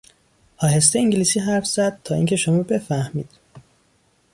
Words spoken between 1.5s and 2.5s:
زد تا اینکه